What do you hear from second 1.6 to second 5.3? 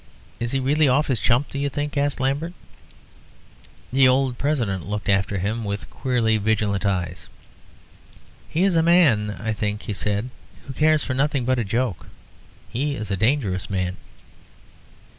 think?" asked Lambert. The old President looked